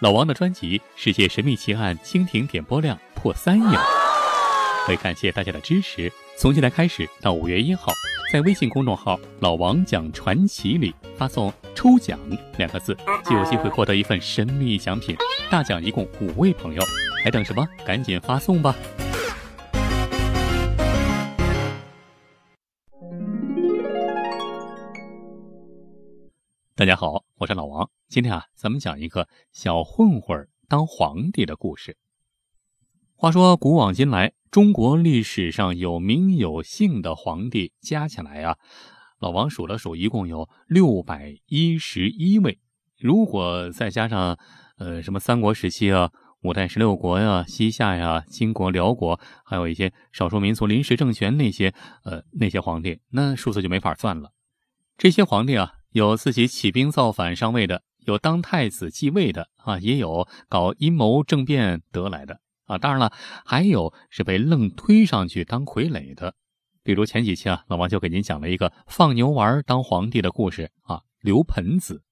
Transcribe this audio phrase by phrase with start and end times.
[0.00, 3.82] 老王的专辑《世界神秘奇案》蜻蜓点播量破三亿了，
[4.88, 7.90] 为感谢大家的支持，从现在开始到五月一号，
[8.32, 12.18] 在微信公众号“老王讲传奇”里发送“抽奖”
[12.58, 15.16] 两个字，就有机会获得一份神秘奖品。
[15.50, 16.82] 大奖一共五位朋友，
[17.24, 17.66] 还等什么？
[17.86, 18.74] 赶紧发送吧！
[26.76, 27.88] 大家好，我是老王。
[28.08, 31.96] 今天啊，咱们讲一个小混混当皇帝的故事。
[33.14, 38.56] 话说古往今来，中国历史上有名有姓的皇帝加起来啊，
[39.20, 42.58] 老王数了数，一共有六百一十一位。
[42.98, 44.36] 如果再加上
[44.76, 46.10] 呃什么三国时期啊、
[46.42, 51.72] 五代十六国呀、西夏呀、金国、辽国，还有一些少数民族临时政权那些
[52.02, 54.32] 呃那些皇帝，那数字就没法算了。
[54.98, 55.74] 这些皇帝啊。
[55.94, 62.76] 有自己起兵造反上位的，有当太子继位的啊，也有搞阴谋政变得来的啊。
[62.76, 63.12] 当然了，
[63.44, 66.34] 还有是被愣推上去当傀儡的。
[66.82, 72.02] 比如前几期啊，老王就给您讲了一个放牛娃当皇帝的故事啊，刘盆子。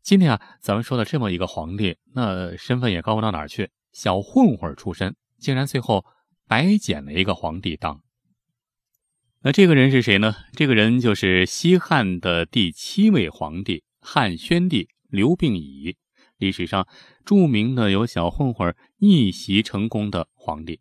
[0.00, 6.06] 今天啊，咱们说的这么一个皇帝，那身份也高不到哪儿去，小混混出身，竟然最后
[6.48, 8.00] 白捡了一个皇帝当。
[9.42, 10.34] 那这个人是谁呢？
[10.52, 15.96] 这个人就是西汉的第七位皇帝汉宣帝刘病已，
[16.36, 16.86] 历史上
[17.24, 20.80] 著名的有小混混逆袭成功的皇帝。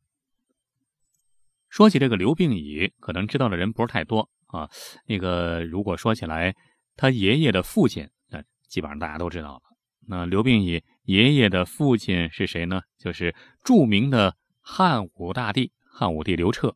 [1.69, 4.69] 说起这个刘病已，可能知道的人不是太多啊。
[5.05, 6.53] 那个如果说起来，
[6.97, 9.61] 他爷爷的父亲，那基本上大家都知道了。
[10.05, 12.81] 那刘病已爷爷的父亲是谁呢？
[12.97, 16.75] 就是著名的汉武大帝汉武帝刘彻。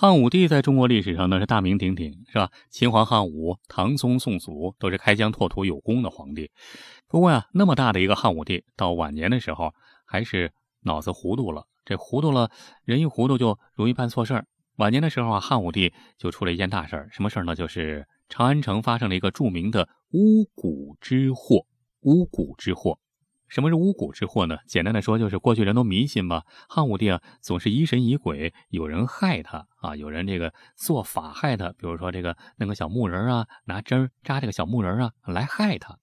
[0.00, 2.52] 汉武帝在中国历史上那是大名鼎鼎，是吧？
[2.70, 6.52] 秦皇汉武、唐宗宋祖都是开疆拓土有功的皇帝。
[7.08, 9.74] 不过呀，那么大的一个汉武帝，到晚年的时候
[10.06, 11.64] 还是脑子糊涂了。
[11.84, 12.48] 这糊涂了，
[12.84, 14.46] 人一糊涂就容易办错事儿。
[14.76, 17.56] 晚年的时候啊，汉武帝就出了一件大事儿，什么事儿呢？
[17.56, 21.66] 就是长安城发生了一个著名的巫蛊之祸。
[22.02, 23.00] 巫蛊之祸。
[23.48, 24.58] 什么是巫蛊之祸呢？
[24.66, 26.42] 简单的说，就是过去人都迷信嘛。
[26.68, 35.98] 汉武帝啊，总是疑神疑鬼，有人害他啊，有人这个做法害他，比如说这个弄个小木人啊，拿针扎这个小木人啊来害他。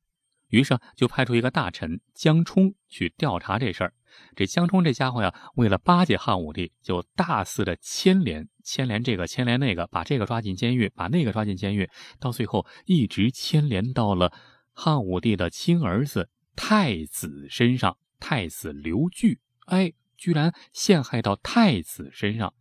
[0.49, 3.93] 于是就派出一个大臣江充去调查这事儿。
[4.35, 11.89] 这江充这家伙呀，为了巴结汉武帝，就大肆的牵连，牵连这个，牵连那个，把这个抓进监狱，把那个抓进监狱，
[12.19, 14.31] 到最后一直牵连到了
[14.71, 16.29] 汉武帝的亲儿子。
[16.55, 22.53] 太子身上，太子刘据，哎，居然陷害到太子身上，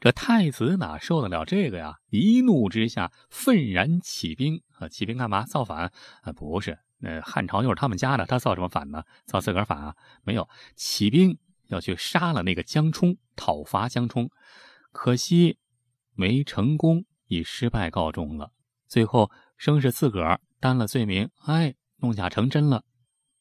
[0.00, 1.96] 这太子哪受得了这个呀？
[2.10, 4.88] 一怒之下，愤然起兵啊！
[4.88, 5.44] 起兵干嘛？
[5.44, 6.32] 造反啊？
[6.32, 9.02] 不是，那汉朝又是他们家的，他造什么反呢？
[9.26, 9.96] 造自个儿反啊？
[10.22, 14.30] 没有，起兵要去杀了那个江充，讨伐江充，
[14.92, 15.58] 可惜
[16.14, 18.52] 没成功，以失败告终了。
[18.86, 22.84] 最后生是自个儿担了罪名，哎，弄假成真了。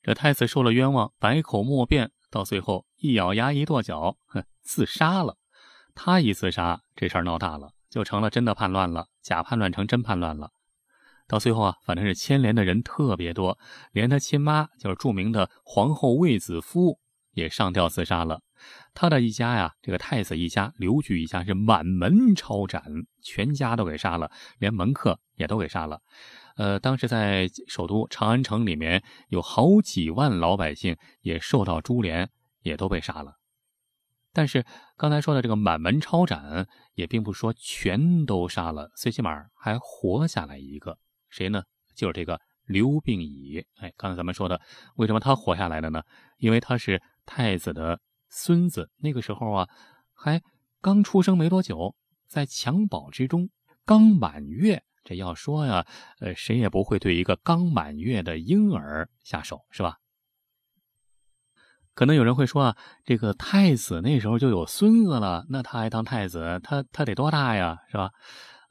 [0.08, 5.36] 这太子受了冤枉，百口莫辩，到最后一咬牙一跺脚，哼，自杀了。
[5.94, 10.52] 他一自杀，这事儿闹大了，就成了真的叛乱了，假叛乱成真叛乱了。
[11.28, 13.60] 到最后啊，反正是牵连的人特别多，
[13.92, 17.00] 连他亲妈就是著名的皇后卫子夫
[17.34, 18.40] 也上吊自杀了。
[18.94, 22.82] 他的一家呀，这个太子一家、刘据一家是满门抄斩，
[23.22, 26.00] 全家都给杀了，连门客也都给杀了。
[26.58, 32.30] 呃，当时在首都长安城里面，有好几万老百姓也受到株连，
[32.64, 33.36] 也都被杀了。
[34.34, 34.66] 但是
[34.98, 40.98] 刚才说的这个满门抄斩，也并不说全都杀了，最起码还活下来一个，
[41.30, 41.62] 谁呢？
[41.96, 43.64] 就是这个刘病已。
[43.76, 44.60] 哎，刚才咱们说的，
[44.96, 46.02] 为什么他活下来了呢？
[46.38, 49.68] 因为他是太子的孙子，那个时候啊，
[50.12, 50.42] 还
[50.82, 51.96] 刚出生没多久，
[52.28, 53.50] 在襁褓之中，
[53.86, 54.84] 刚满月。
[55.08, 55.86] 这要说呀，
[56.20, 59.96] 呃，谁也不会对一个刚满月的婴儿下手，是吧？
[61.94, 68.12] 可能有人会说啊，这个太子那时候就有孙子了，那他还当太子，他他得多大呀，是吧？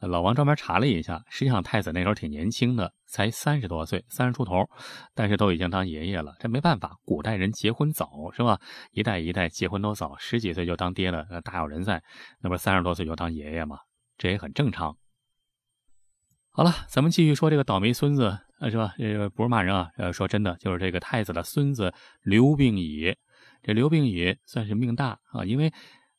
[0.00, 4.68] 老王专门查了一下，实际上太子那时候挺年轻的，才三十多岁，三十出头，
[5.14, 6.34] 但是都已经当爷爷了。
[6.38, 8.60] 这没办法，古代人结婚早，是吧？
[8.92, 12.02] 一代一代结婚都早，十几岁就当爹了，大有人在。
[12.42, 13.78] 那不三十多岁就当爷爷吗？
[14.18, 14.94] 这也很正常。
[16.56, 18.94] 好了，咱们继续说这个倒霉孙子，呃，是吧？
[18.96, 21.92] 这个不是骂人啊，呃，说真的，就是这个太子的孙子
[22.22, 23.14] 刘病已。
[23.62, 25.70] 这刘病已算是命大啊，因为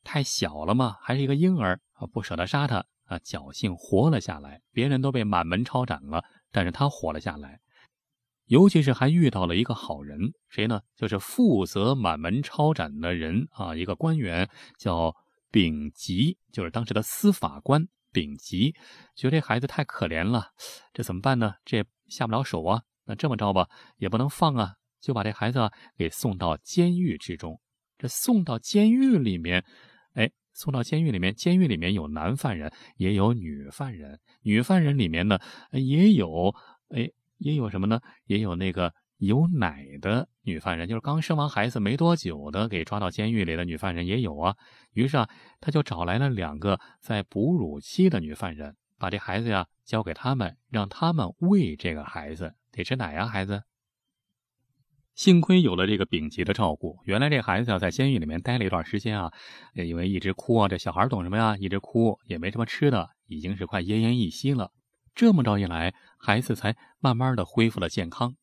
[0.04, 4.62] 太小了嘛，还是一个婴儿啊，不舍得杀他啊，侥幸活了下来。
[4.72, 7.60] 别人都被满门抄斩了，但是他活了下来。
[8.46, 10.20] 尤其是还遇到了一个好人，
[10.50, 10.82] 谁呢？
[10.96, 14.48] 就是负责满门抄斩的人啊，一个官员
[14.78, 15.16] 叫
[15.50, 18.74] 丙吉，就是当时的司法官丙级，
[19.16, 20.48] 觉得这孩子太可怜了，
[20.92, 21.54] 这怎么办呢？
[21.64, 22.82] 这下不了手啊。
[23.06, 27.62] 那这么着吧，也不能放啊，就把这孩子给送到监狱之中。
[28.00, 29.64] 这送到监狱里面，
[30.14, 35.38] 哎，送到监狱里面，监狱里面有男犯人，也有女犯人，女犯人里面呢，
[35.72, 36.56] 也有
[36.90, 37.12] 哎。
[37.40, 38.02] 也有什么呢？
[38.26, 44.56] 也有那个有奶的女犯人，就是刚生完孩子没多久的，给抓到监狱里的女犯人也有啊。
[44.94, 45.30] 于是啊，
[45.60, 53.64] 他就找来了两个在哺乳期的女犯人，把这孩子呀交给他们，让他们喂这个孩子，得吃奶呀，孩子。
[55.16, 59.32] 幸亏有了这个丙级的照顾，原来这孩子要在监狱里面待了一段时间啊，
[59.74, 61.58] 因为一直哭啊，这小孩懂什么呀？
[61.58, 64.72] 一直哭，也没什么吃的，已经是快奄奄一息了。
[65.16, 68.36] 这么着一来，孩子才慢慢的恢复了健康。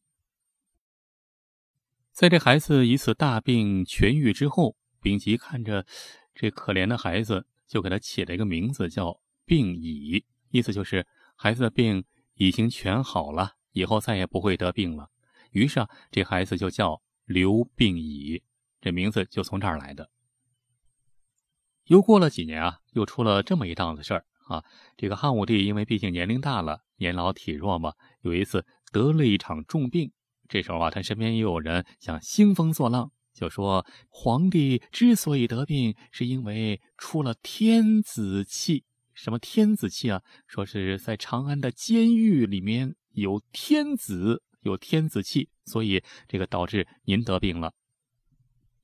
[2.15, 5.85] 在这孩子一次大病痊愈之后，丙吉看着
[6.33, 15.11] 这可怜的孩子，就给他起了一个名字，叫病已，意思就是孩子的病已经全好了，以后再也不会得病了。
[15.51, 18.41] 于是啊，这孩子就叫刘病已，
[18.81, 20.09] 这名字就从这儿来的。
[21.87, 24.25] 又过了几年啊，又出了这么一档子事儿。
[24.47, 24.63] 啊，
[24.97, 30.13] 这个汉武帝因为毕竟年龄大了，年老体弱嘛，有一次得了一场重病。
[30.49, 38.85] 这时候啊，他身边也有人想兴风作浪，就说皇帝之所以得病，是因为出了天子气。
[39.13, 40.23] 什么天子气啊？
[40.47, 47.73] 说是在长安的监狱里面有天子，有天子气，所以这个导致您得病了。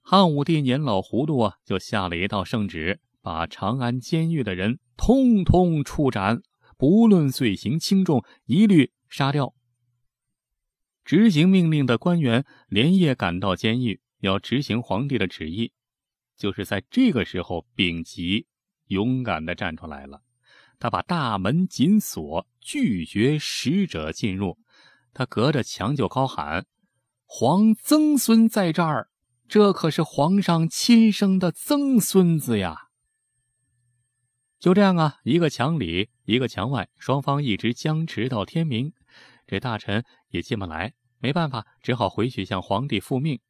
[0.02, 3.00] 汉武帝年老糊涂啊，就下了一道圣旨。
[3.22, 6.40] 把长安监狱的人通通处斩，
[6.78, 9.52] 不论罪行轻重，一律杀掉。
[11.04, 15.72] 执行命令的官员连夜赶到监狱，要执行皇帝的旨意。
[16.36, 18.46] 就是在这个时候，丙吉
[18.86, 20.22] 勇敢地站出来了。
[20.78, 24.58] 他把大门紧锁，拒绝使者进入。
[25.12, 26.64] 他隔着墙就高喊
[27.26, 29.10] ：“皇曾孙在这儿，
[29.46, 32.88] 这可是皇上亲生的曾孙子呀！”
[34.58, 38.92] 就这样啊，一个墙里，一个墙外，双方一直僵持到天明。
[39.50, 43.40] 这大臣也进不来，没办法，只好回去向皇帝复命。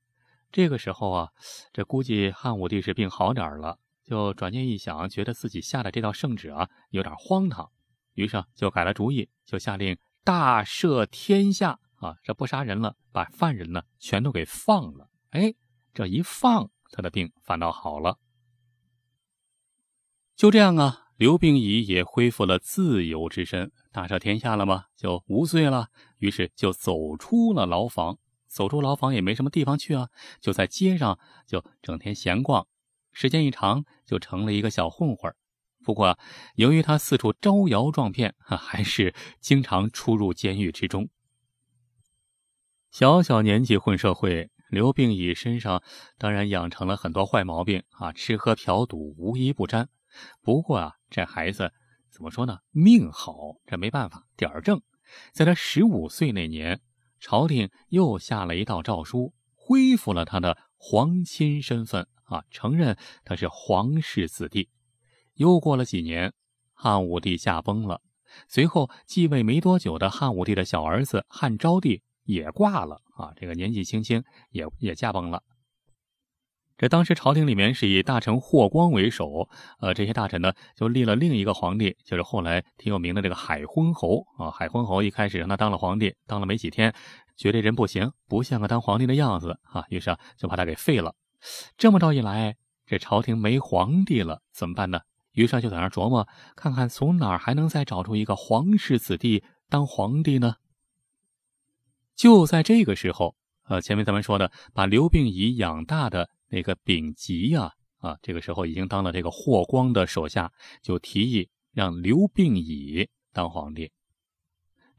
[0.50, 1.28] 这个时候啊，
[1.74, 7.70] 这估计汉武帝是病好点了，就转念一想，觉得自己下的这道圣旨啊有点荒唐，
[8.14, 15.10] 于是就改了主意，就下令大赦天下啊，这不杀人了，把犯人呢全都给放了。
[15.32, 15.52] 哎，
[15.92, 18.18] 这一放，他的病反倒好了。
[20.34, 24.86] 就这样啊，刘病已也恢复了自由之身，大赦天下了吗？
[24.96, 25.88] 就无罪了。
[26.16, 28.18] 于是就走出了牢房，
[28.48, 30.08] 走出牢房也没什么地方去啊，
[30.40, 32.66] 就在街上就整天闲逛，
[33.12, 35.30] 时间一长就成了一个小混混。
[35.84, 36.18] 不过
[36.54, 41.10] 由于他四处招摇撞骗，还是经常出入监狱之中。
[42.90, 45.82] 小小年纪混社会，刘病已身上
[46.16, 49.90] 当然养成了很多坏毛病啊，吃喝嫖赌无一不沾。
[50.42, 51.72] 不过啊，这孩子
[52.10, 52.58] 怎么说呢？
[52.70, 53.34] 命好，
[53.66, 54.80] 这没办法，点儿正。
[55.32, 56.80] 在他十五岁那年，
[57.18, 64.68] 朝廷又下了一道诏书，恢复了他的皇亲身份啊，承认他是皇室子弟。
[65.34, 66.32] 又过了几年，
[66.74, 68.00] 汉武帝驾崩了，
[68.48, 75.42] 随后继位没多久的汉武帝的小儿子汉昭帝也挂了啊，这个年纪轻轻也也驾崩了。
[76.80, 79.46] 这当时朝廷里面是以大臣霍光为首，
[79.80, 84.50] 呃，这些大臣呢就立了另一个皇帝，就是后来挺有名的这个海昏侯啊。
[84.50, 86.94] 海昏侯一开始让他当了皇帝，当了没几天，
[87.36, 91.14] 觉得人不行，不像个当皇帝的样子啊，于是啊就把他给废了。
[91.76, 92.56] 这么着一来，
[92.86, 95.00] 这朝廷没皇帝了，怎么办呢？
[95.32, 100.54] 于是就在那琢磨，看看从哪儿还能再找出一个皇室子弟当皇帝呢？
[102.16, 103.36] 就在这个时候，
[103.68, 106.30] 呃，前面咱们说的，把刘病已养大的。
[106.50, 110.52] 那个丙吉呀，啊，这个时候已经当了这个霍光的手下，
[110.82, 113.92] 就提议让刘病已当皇帝。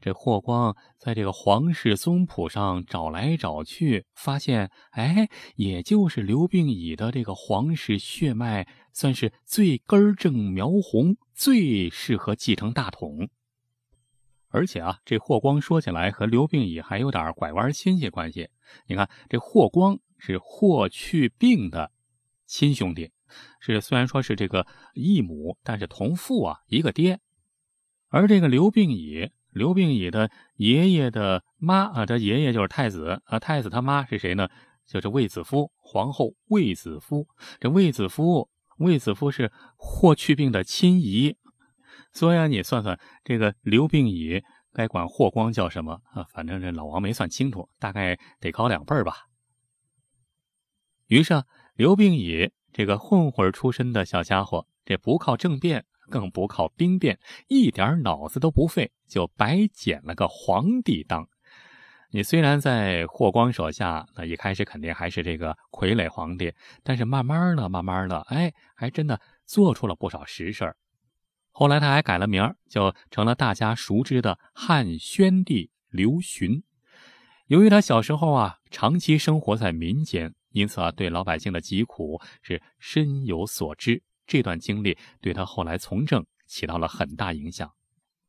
[0.00, 13.28] 这霍光在这个皇室宗谱上找来找去，发现，哎，也就是刘病已的这个皇室血脉算是最根正苗红，最适合继承大统。
[14.48, 18.48] 而且啊，这霍光说起来和刘病已还有点拐弯亲戚关系。
[18.86, 19.98] 你看，这霍光。
[20.24, 21.90] 是霍去病的
[22.46, 23.10] 亲兄弟，
[23.58, 24.64] 是虽然说是这个
[24.94, 27.18] 异母，但是同父啊，一个爹。
[28.08, 34.48] 而这个刘病已刘病已的爷爷的妈啊，他爷爷就是太子啊，太子他妈是谁呢？
[34.86, 37.26] 就是卫子夫，皇后卫子夫。
[37.58, 38.48] 这卫子夫，
[38.78, 41.36] 卫子夫是霍去病的亲姨，
[42.12, 44.40] 所以啊，你算算这个刘病已
[44.72, 46.22] 该管霍光叫什么啊？
[46.32, 49.31] 反正这老王没算清楚，大概得高两辈儿吧。
[51.12, 55.84] 于是啊，刘病已这个混混出身的小家伙，这不靠政变。
[56.10, 61.26] 更不靠兵变，一点脑子都不费，就白捡了个皇帝当。
[62.10, 66.52] 你虽然在霍光手下，那一开始肯定还是这个傀儡皇帝，
[66.82, 70.74] 但是慢慢的、慢慢的，哎，还真的做出了不少实事
[71.50, 76.62] 后来他还改了名，就成了大家熟知的汉宣帝刘询。
[77.46, 84.02] 由于他小时候啊，长期生活在民间，因此啊，对老百姓的疾苦是深有所知。
[84.26, 87.70] 这段经历对他后来从政起到了很大影响。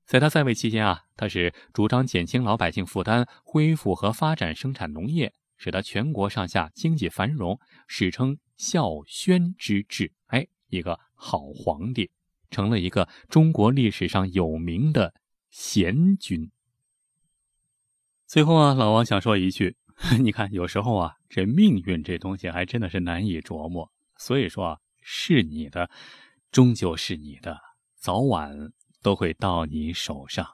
[0.06, 10.12] 在他在位期间啊，他是主张减轻老百姓负担，恢复和发展生产农业，使得全国上下经济繁荣，史称孝宣之治。
[10.25, 12.12] 哎，一个好皇帝，
[12.51, 15.13] 成了一个中国历史上有名的
[15.50, 16.51] 贤君。
[18.27, 19.77] 最后啊，老王想说一句：
[20.22, 23.91] 你看，有时候啊，这命运这东西还真的是难以琢磨。
[24.17, 24.79] 所以说啊。
[25.05, 25.89] 是你的，
[26.50, 27.60] 终究是你的，
[27.93, 30.48] 早晚都会到你手上。